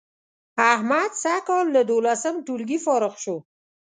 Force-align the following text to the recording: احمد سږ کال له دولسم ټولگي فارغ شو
احمد 0.73 1.11
سږ 1.23 1.39
کال 1.47 1.65
له 1.75 1.81
دولسم 1.91 2.35
ټولگي 2.45 2.77
فارغ 2.85 3.13
شو 3.23 3.35